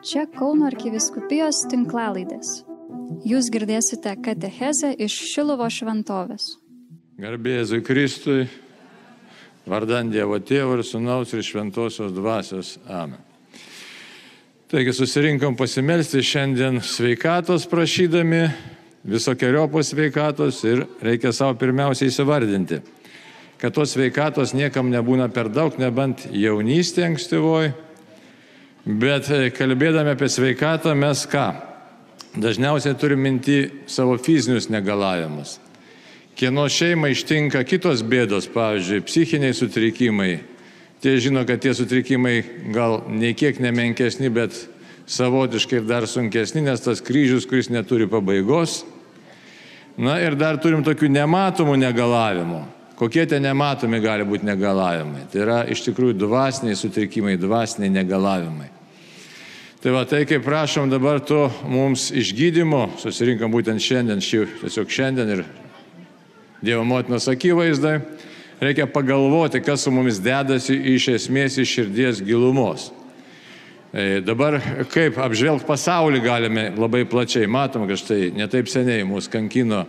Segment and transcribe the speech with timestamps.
[0.00, 2.62] Čia Kauno arkiviskupijos tinklalaidės.
[3.28, 6.54] Jūs girdėsite katechezę iš Šilovo šventovės.
[7.20, 8.46] Garbėzui Kristui,
[9.68, 12.70] vardant Dievo Tėvo ir Sūnaus ir Šventosios Dvasios.
[12.88, 13.20] Amen.
[14.72, 18.46] Taigi susirinkom pasimelsti šiandien sveikatos prašydami,
[19.04, 22.80] visokiojopos sveikatos ir reikia savo pirmiausiai įsivardinti,
[23.60, 27.74] kad tos sveikatos niekam nebūna per daug, nebent jaunystė ankstyvoj,
[28.84, 31.48] bet kalbėdami apie sveikatą mes ką?
[32.40, 35.58] Dažniausiai turim minti savo fizinius negalavimus.
[36.38, 40.38] Kieno šeima ištinka kitos bėdos, pavyzdžiui, psichiniai sutrikimai.
[41.02, 42.36] Tie žino, kad tie sutrikimai
[42.72, 44.54] gal nei kiek nemenkesni, bet
[45.10, 48.84] savotiškai ir dar sunkesni, nes tas kryžius, kuris neturi pabaigos.
[50.00, 52.62] Na ir dar turim tokių nematomų negalavimų.
[53.00, 55.22] Kokie tie nematomi gali būti negalavimai?
[55.32, 58.66] Tai yra iš tikrųjų dvasiniai sutrikimai, dvasiniai negalavimai.
[59.80, 65.32] Tai va tai, kaip prašom dabar to mums išgydymo, susirinkom būtent šiandien, šį, tiesiog šiandien
[65.32, 65.44] ir
[66.60, 67.94] Dievo motinos akivaizdai,
[68.60, 72.90] reikia pagalvoti, kas su mumis dedasi iš esmės iš širdies gilumos.
[73.96, 74.58] E, dabar
[74.92, 77.48] kaip apžvelgti pasaulį galime labai plačiai.
[77.48, 79.86] Matom, kad štai netaip seniai mūsų kankino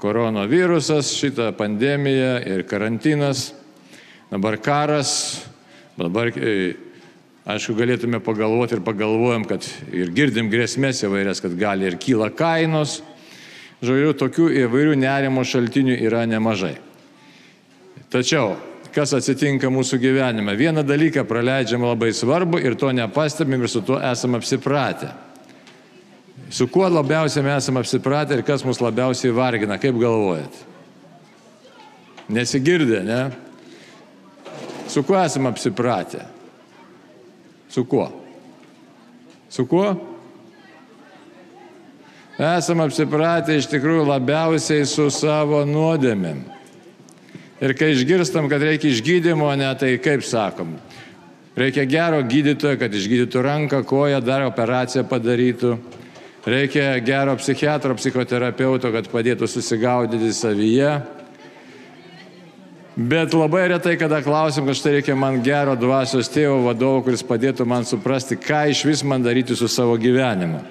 [0.00, 3.52] koronavirusas, šita pandemija ir karantinas,
[4.30, 5.12] dabar karas,
[5.96, 6.74] dabar e,
[7.46, 9.62] Aišku, galėtume pagalvoti ir pagalvojam, kad
[9.94, 12.96] ir girdim grėsmės įvairias, kad gali ir kyla kainos.
[13.86, 16.72] Žodžiu, tokių įvairių nerimo šaltinių yra nemažai.
[18.10, 18.56] Tačiau,
[18.90, 20.56] kas atsitinka mūsų gyvenime?
[20.58, 25.12] Vieną dalyką praleidžiam labai svarbu ir to nepastebim ir su tuo esame apsipratę.
[26.50, 30.60] Su kuo labiausiai mes esame apsipratę ir kas mus labiausiai vargina, kaip galvojat?
[32.30, 33.20] Nesigirdė, ne?
[34.90, 36.22] Su kuo esame apsipratę?
[37.68, 38.06] Su kuo?
[39.50, 39.88] Su kuo?
[42.36, 46.44] Esam apsipratę iš tikrųjų labiausiai su savo nuodėmėm.
[47.64, 50.74] Ir kai išgirstam, kad reikia išgydymo, ne, tai kaip sakom,
[51.56, 55.78] reikia gero gydytojo, kad išgydytų ranką, koją, dar operaciją padarytų.
[56.46, 60.92] Reikia gero psichiatro, psichoterapeuto, kad padėtų susigaudyti savyje.
[62.96, 67.66] Bet labai retai, kada klausim, kad štai reikia man gero dvasios tėvo vadovo, kuris padėtų
[67.68, 70.62] man suprasti, ką iš vis man daryti su savo gyvenimu.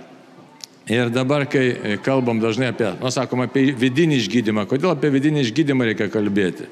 [0.89, 5.91] Ir dabar, kai kalbam dažnai apie, nu, sakom, apie vidinį išgydymą, kodėl apie vidinį išgydymą
[5.91, 6.71] reikia kalbėti?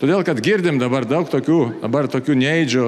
[0.00, 2.84] Todėl, kad girdim dabar daug tokių, dabar tokių neįdžių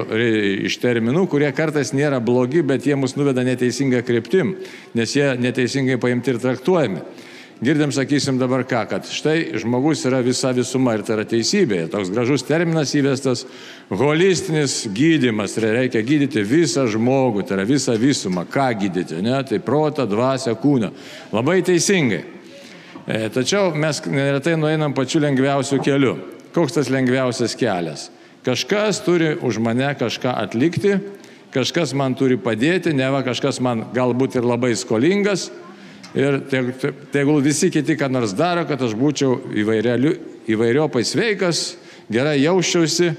[0.65, 4.55] iš terminų, kurie kartais nėra blogi, bet jie mus nuveda neteisinga kryptim,
[4.97, 7.05] nes jie neteisingai paimti ir traktuojami
[7.63, 11.85] girdim, sakysim dabar ką, kad štai žmogus yra visa visuma ir tai yra teisybė.
[11.91, 13.45] Toks gražus terminas įvestas-
[14.01, 15.55] holistinis gydimas.
[15.55, 18.45] Tai reikia gydyti visą žmogų, tai yra visą visumą.
[18.45, 19.43] Ką gydyti, ne?
[19.43, 20.91] Tai protą, dvasę, kūną.
[21.31, 22.23] Labai teisingai.
[23.07, 26.32] E, tačiau mes neretai nueinam pačiu lengviausiu keliu.
[26.53, 28.09] Koks tas lengviausias kelias?
[28.45, 30.97] Kažkas turi už mane kažką atlikti,
[31.53, 35.47] kažkas man turi padėti, ne va kažkas man galbūt ir labai skolingas,
[36.13, 36.41] ir
[37.13, 39.39] tegul visi kiti ką nors daro, kad aš būčiau
[40.53, 41.73] įvairiopai sveikas,
[42.11, 43.13] gerai jausčiausi,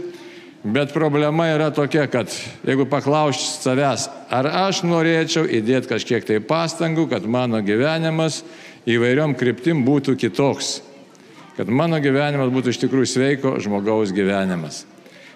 [0.64, 2.30] bet problema yra tokia, kad
[2.64, 8.42] jeigu paklausti savęs, ar aš norėčiau įdėti kažkiek tai pastangų, kad mano gyvenimas
[8.86, 10.78] įvairiom kryptim būtų kitoks,
[11.56, 14.84] kad mano gyvenimas būtų iš tikrųjų sveiko žmogaus gyvenimas.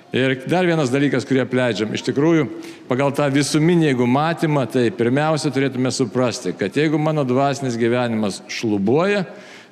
[0.09, 1.91] Ir dar vienas dalykas, kurį apleidžiam.
[1.93, 2.47] Iš tikrųjų,
[2.89, 9.27] pagal tą visuminį, jeigu matymą, tai pirmiausia turėtume suprasti, kad jeigu mano dvasinis gyvenimas šlubuoja,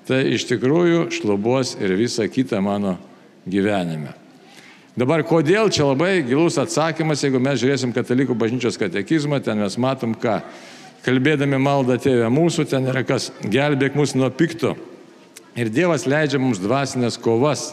[0.07, 2.99] tai iš tikrųjų šlubuos ir visa kita mano
[3.49, 4.13] gyvenime.
[4.97, 10.13] Dabar kodėl čia labai gilus atsakymas, jeigu mes žiūrėsim katalikų bažnyčios katekizmą, ten mes matom,
[10.17, 10.39] ką
[11.05, 14.75] kalbėdami maldą tėvę mūsų, ten yra kas gelbėk mus nuo pikto.
[15.57, 17.71] Ir Dievas leidžia mums dvasinės kovas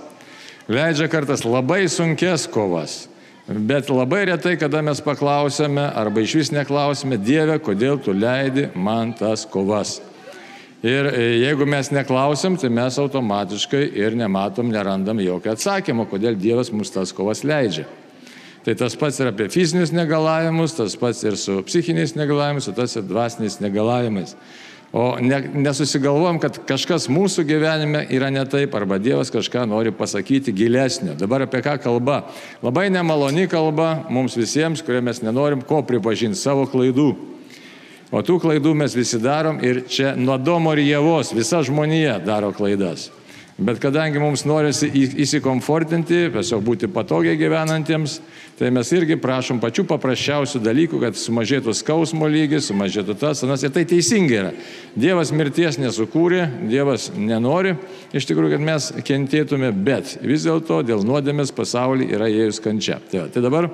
[0.67, 3.07] leidžia kartas labai sunkes kovas.
[3.47, 9.11] Bet labai retai, kada mes paklausėme arba iš vis neklausime, Dieve, kodėl tu leidi man
[9.19, 9.97] tas kovas.
[10.83, 16.71] Ir e, jeigu mes neklausim, tai mes automatiškai ir nematom, nerandam jokio atsakymo, kodėl Dievas
[16.71, 17.85] mums tas kovas leidžia.
[18.63, 22.95] Tai tas pats ir apie fizinius negalavimus, tas pats ir su psichiniais negalavimais, o tas
[22.95, 24.37] ir dvasiniais negalavimais.
[24.93, 30.53] O ne, nesusigalvojom, kad kažkas mūsų gyvenime yra ne taip, arba Dievas kažką nori pasakyti
[30.53, 31.15] gilesnio.
[31.17, 32.19] Dabar apie ką kalba?
[32.61, 37.09] Labai nemaloni kalba mums visiems, kurie mes nenorim ko pripažinti savo klaidų.
[38.13, 42.53] O tų klaidų mes visi darom ir čia nuo Domo ir Jėvos visa žmonija daro
[42.53, 43.09] klaidas.
[43.57, 44.87] Bet kadangi mums norisi
[45.21, 48.15] įsikomfortinti, tiesiog būti patogiai gyvenantiems,
[48.57, 53.61] tai mes irgi prašom pačių paprasčiausių dalykų, kad sumažėtų skausmo lygis, sumažėtų tas, anas.
[53.61, 54.51] Ir tai teisingai yra.
[54.97, 57.75] Dievas mirties nesukūrė, Dievas nenori
[58.09, 62.97] iš tikrųjų, kad mes kentėtume, bet vis dėlto dėl nuodėmės pasaulyje yra įėjus kančia.
[63.11, 63.69] Tai, tai dabar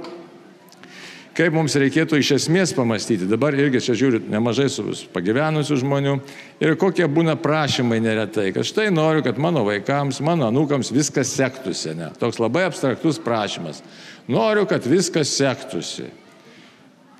[1.37, 3.27] kaip mums reikėtų iš esmės pamastyti.
[3.29, 4.67] Dabar irgi čia žiūriu nemažai
[5.13, 6.15] pagyvenusių žmonių
[6.63, 11.93] ir kokie būna prašymai neretai, kad štai noriu, kad mano vaikams, mano anūkams viskas sektųsi.
[11.97, 12.09] Ne?
[12.19, 13.83] Toks labai abstraktus prašymas.
[14.29, 16.09] Noriu, kad viskas sektųsi.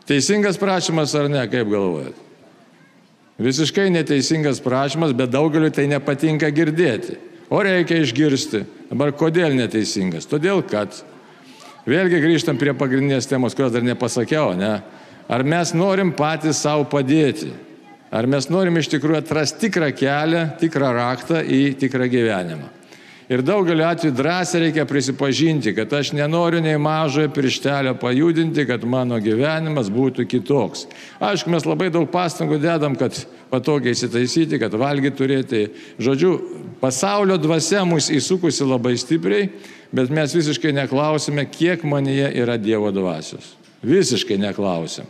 [0.09, 2.25] Teisingas prašymas ar ne, kaip galvojat?
[3.39, 7.15] Visiškai neteisingas prašymas, bet daugeliu tai nepatinka girdėti.
[7.49, 8.65] O reikia išgirsti.
[8.89, 10.27] Dabar kodėl neteisingas?
[10.29, 10.97] Todėl, kad
[11.89, 14.75] Vėlgi grįžtam prie pagrindinės temos, kurios dar nepasakiau, ne?
[15.29, 17.49] Ar mes norim patys savo padėti?
[18.13, 22.78] Ar mes norim iš tikrųjų atrasti tikrą kelią, tikrą raktą į tikrą gyvenimą?
[23.29, 29.19] Ir daugeliu atveju drąsiai reikia prisipažinti, kad aš nenoriu nei mažojo pirštelio pajudinti, kad mano
[29.21, 30.87] gyvenimas būtų kitoks.
[31.21, 33.13] Aišku, mes labai daug pastangų dedam, kad
[33.53, 35.61] patogiai įsitaisyti, kad valgyti turėti.
[36.01, 36.31] Žodžiu,
[36.81, 39.51] pasaulio dvasia mus įsukusi labai stipriai
[39.91, 43.55] bet mes visiškai neklausime, kiek manyje yra Dievo dvasios.
[43.83, 45.07] Visiškai neklausim.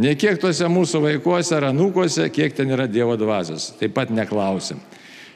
[0.00, 3.72] Ne kiek tuose mūsų vaikuose ar anūkuose, kiek ten yra Dievo dvasios.
[3.80, 4.80] Taip pat neklausim.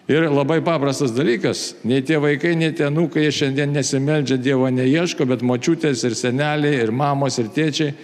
[0.06, 5.26] Ir labai paprastas dalykas, nei tie vaikai, nei tie anūkai, jie šiandien nesimeldžia Dievo neieško,
[5.26, 7.96] bet močiutės ir seneliai, ir mamos, ir tėčiai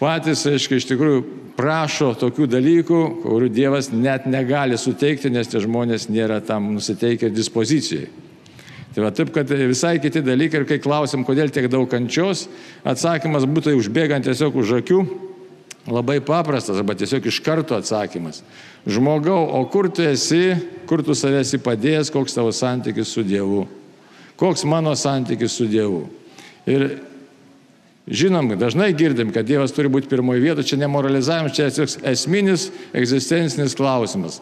[0.00, 1.20] patys, aiškiai, iš tikrųjų
[1.54, 8.08] prašo tokių dalykų, kurių Dievas net negali suteikti, nes tie žmonės nėra tam nusiteikę dispozicijai.
[8.94, 12.48] Tai va taip, kad visai kiti dalykai ir kai klausim, kodėl tiek daug kančios,
[12.82, 15.02] atsakymas būtų užbėgant tiesiog už akių,
[15.92, 18.42] labai paprastas, arba tiesiog iš karto atsakymas.
[18.88, 20.54] Žmogau, o kur tu esi,
[20.88, 23.66] kur tu savęs įpadėjęs, koks tavo santykis su Dievu?
[24.38, 26.06] Koks mano santykis su Dievu?
[26.68, 26.88] Ir
[28.08, 34.38] Žinom, dažnai girdim, kad Dievas turi būti pirmoje vietoje, čia nemoralizavimas, čia esminis egzistencinis klausimas.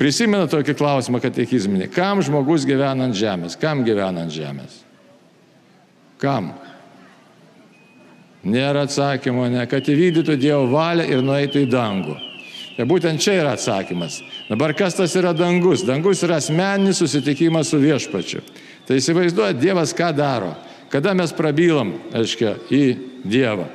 [0.00, 1.88] Prisimena tokį klausimą katekizminį.
[1.92, 3.56] Kam žmogus gyvena ant žemės?
[3.60, 4.78] Kam gyvena ant žemės?
[6.20, 6.52] Kam?
[8.40, 12.16] Nėra atsakymo, ne, kad įvykdytų Dievo valią ir nueitų į dangų.
[12.76, 14.22] Tai būtent čia yra atsakymas.
[14.48, 15.82] Dabar kas tas yra dangus?
[15.84, 18.40] Dangus yra asmeninis susitikimas su viešpačiu.
[18.88, 20.54] Tai įsivaizduoja, Dievas ką daro.
[20.90, 22.84] Kada mes prabylam, aiškiai, į
[23.28, 23.68] Dievą.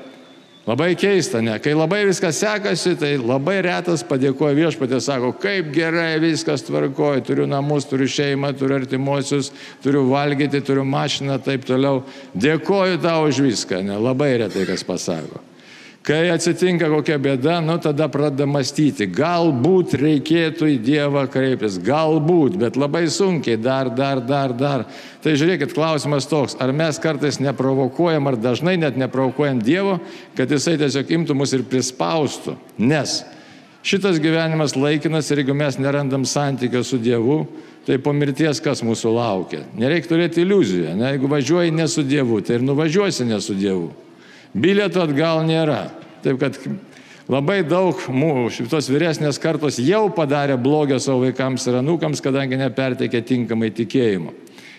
[0.66, 1.60] Labai keista, ne?
[1.62, 7.46] Kai labai viskas sekasi, tai labai retas padėkoja viešpatė, sako, kaip gerai viskas tvarkoja, turiu
[7.50, 9.52] namus, turiu šeimą, turiu artimuosius,
[9.86, 12.02] turiu valgyti, turiu mašiną, taip toliau.
[12.34, 14.00] Dėkoju tau už viską, ne?
[14.02, 15.44] Labai retai kas pasako.
[16.06, 22.78] Kai atsitinka kokia bėda, nu tada pradeda mąstyti, galbūt reikėtų į Dievą kreiptis, galbūt, bet
[22.78, 24.84] labai sunkiai, dar, dar, dar, dar.
[25.24, 29.98] Tai žiūrėkit, klausimas toks, ar mes kartais neprovokuojam, ar dažnai net neprovokuojam Dievo,
[30.38, 32.54] kad Jisai tiesiog imtų mus ir prispaustų.
[32.78, 33.24] Nes
[33.81, 37.48] šitas gyvenimas laikinas ir jeigu mes nerandam santykio su Dievu,
[37.90, 39.66] tai po mirties kas mūsų laukia.
[39.74, 41.16] Nereikia turėti iliuziją, ne?
[41.16, 44.05] jeigu važiuoji ne su Dievu, tai ir nuvažiuosi ne su Dievu.
[44.56, 45.90] Bilieto atgal nėra.
[46.24, 46.57] Taip kad
[47.28, 53.22] labai daug mūsų šitos vyresnės kartos jau padarė blogio savo vaikams ir anūkams, kadangi neperteikė
[53.28, 54.31] tinkamai tikėjimo.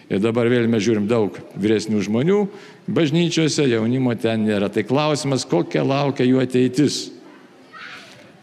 [0.07, 2.41] Ir dabar vėl mes žiūrim daug vyresnių žmonių
[2.87, 4.71] bažnyčiose, jaunimo ten nėra.
[4.71, 7.01] Tai klausimas, kokia laukia jų ateitis.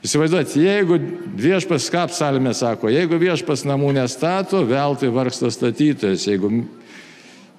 [0.03, 0.97] Įsivaizduot, jeigu
[1.39, 6.51] viešpas, ką psalmė sako, jeigu viešpas namų nestato, veltui vargsta statytojas, jeigu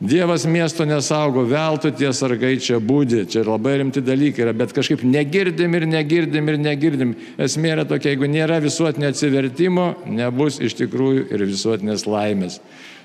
[0.04, 5.00] Dievas miesto nesaugo, veltui tie sargai čia būdi, čia labai rimti dalykai yra, bet kažkaip
[5.00, 7.14] negirdim ir negirdim ir negirdim.
[7.40, 12.58] Esmė yra tokia, jeigu nėra visuotinio atsivertimo, nebus iš tikrųjų ir visuotinės laimės.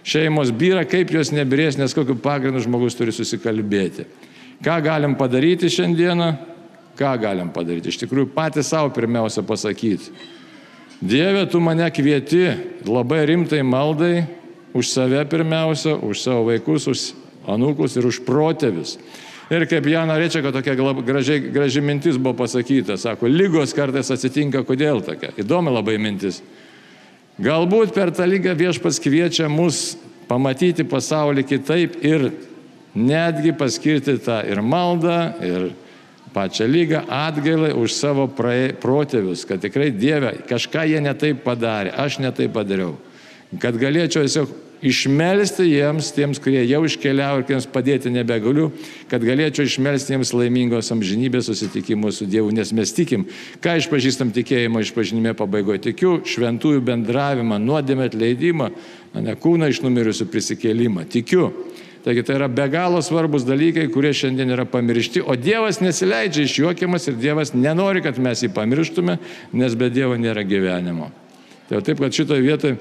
[0.04, 4.04] Šeimos byra, kaip jos nebirės, nes kokiu pagrindu žmogus turi susikalbėti.
[4.66, 6.34] Ką galim padaryti šiandieną?
[7.00, 7.94] Ką galim padaryti?
[7.94, 10.12] Iš tikrųjų patys savo pirmiausia pasakyti.
[11.00, 12.44] Dieve, tu mane kvieti
[12.84, 14.26] labai rimtai maldai,
[14.74, 17.00] už save pirmiausia, už savo vaikus, už
[17.50, 18.98] anūkus ir už protėvis.
[19.50, 24.62] Ir kaip Jana Rečia, kad tokia graži, graži mintis buvo pasakyta, sako, lygos kartais atsitinka,
[24.62, 25.34] kodėl tokia.
[25.42, 26.44] Įdomi labai mintis.
[27.42, 29.98] Galbūt per tą lygą viešpas kviečia mus
[30.30, 32.30] pamatyti pasaulį kitaip ir
[32.94, 35.70] netgi paskirti tą ir maldą, ir
[36.36, 42.54] pačią lygą atgailai už savo protėvius, kad tikrai Dieve kažką jie netaip padarė, aš netaip
[42.54, 43.00] padariau
[43.58, 44.52] kad galėčiau tiesiog
[44.86, 48.70] išmelsti jiems, tiems, kurie jau iškeliavo ir kuriems padėti nebegaliu,
[49.12, 53.26] kad galėčiau išmelsti jiems laimingos amžinybės susitikimus su Dievu, nes mes tikim,
[53.64, 55.84] ką išpažįstam tikėjimo išpažinime pabaigoje.
[55.90, 58.70] Tikiu šventųjų bendravimą, nuodėmę atleidimą,
[59.20, 61.08] ne kūną iš numirusių prisikėlimą.
[61.12, 61.50] Tikiu.
[62.00, 67.10] Taigi tai yra be galo svarbus dalykai, kurie šiandien yra pamiršti, o Dievas nesileidžia išjuokiamas
[67.10, 69.18] ir Dievas nenori, kad mes jį pamirštume,
[69.52, 71.10] nes be Dievo nėra gyvenimo.
[71.68, 72.78] Tai taip, kad šitoje vietoje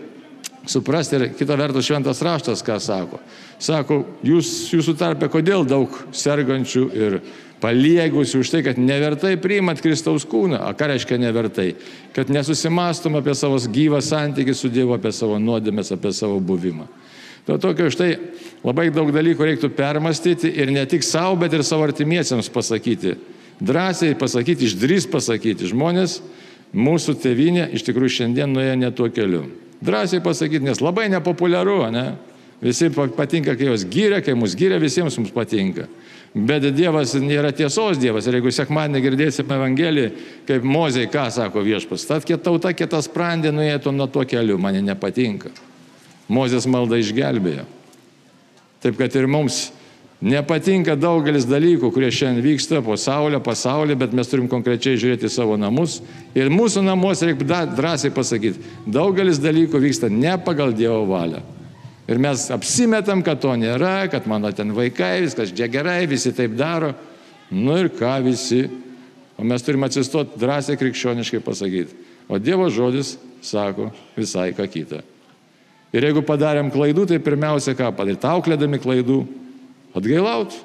[0.66, 3.20] suprasti ir kita vertus šventas raštas, ką sako.
[3.58, 7.20] Sako, jūs, jūsų tarpe kodėl daug sergančių ir
[7.62, 10.60] paliegusių už tai, kad nevertai priimat Kristaus kūną.
[10.62, 11.72] A ką reiškia nevertai?
[12.16, 16.86] Kad nesusimastom apie savo gyvą santykį su Dievu, apie savo nuodėmės, apie savo buvimą.
[17.48, 18.12] To tokio štai
[18.66, 23.16] labai daug dalykų reiktų permastyti ir ne tik savo, bet ir savo artimiesiems pasakyti.
[23.58, 25.70] Drąsiai pasakyti, išdrys pasakyti.
[25.72, 26.20] Žmonės,
[26.76, 29.46] mūsų tevinė iš tikrųjų šiandien nuėjo ne tuo keliu.
[29.84, 32.06] Drąsiai pasakyti, nes labai nepopuliaru, ne?
[32.62, 35.86] Visi patinka, kai jos gyria, kai mus gyria, visiems mums patinka.
[36.34, 38.26] Bet Dievas nėra tiesos Dievas.
[38.26, 40.10] Ir jeigu sekmadienį girdėsime Evangeliją,
[40.48, 45.54] kaip Mozei, ką sako viešpas, tad tauta kitas sprendė, nuėtų nuo to keliu, man nepatinka.
[46.28, 47.64] Mozės malda išgelbėjo.
[48.82, 49.68] Taip kad ir mums
[50.18, 55.54] Nepatinka daugelis dalykų, kurie šiandien vyksta po saulę, pasaulyje, bet mes turim konkrečiai žiūrėti savo
[55.54, 56.00] namus.
[56.34, 58.58] Ir mūsų namuose reikia drąsiai pasakyti,
[58.90, 61.44] daugelis dalykų vyksta ne pagal Dievo valią.
[62.10, 66.56] Ir mes apsimetam, kad to nėra, kad mano ten vaikai, viskas čia gerai, visi taip
[66.58, 66.94] daro.
[67.54, 68.64] Nu ir ką visi.
[69.38, 71.94] O mes turime atsistoti drąsiai krikščioniškai pasakyti.
[72.26, 75.04] O Dievo žodis sako visai ką kitą.
[75.94, 78.26] Ir jeigu padarėm klaidų, tai pirmiausia ką padaryti?
[78.26, 79.20] Auklėdami klaidų
[79.96, 80.56] Atgailaut.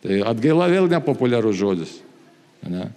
[0.00, 1.92] Tai atgaila vėl nepopuliarus žodis.
[2.64, 2.88] Ne?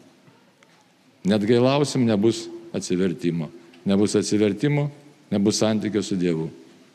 [1.27, 3.49] Net gailausim, nebus atsivertimo.
[3.87, 4.89] Nebus atsivertimo,
[5.31, 6.49] nebus santykio su Dievu.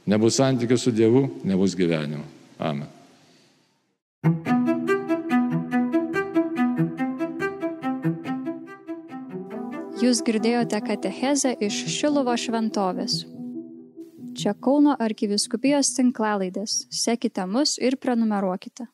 [0.09, 2.25] Nebus santykio su Dievu, nebus gyvenimo.
[2.59, 2.89] Amen.
[9.99, 13.38] Jūs girdėjote katechezę iš Šilovo šventovės.
[14.39, 16.75] Čia Kauno arkiviskupijos tinklalaidės.
[16.95, 18.85] Sekite mus ir prenumeruokite.